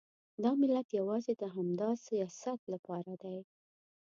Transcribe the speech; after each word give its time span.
دا 0.43 0.51
ملت 0.61 0.87
یوازې 0.99 1.33
د 1.35 1.43
همدا 1.55 1.89
سیاست 2.07 2.61
لپاره 2.73 3.13
دی. 3.23 3.37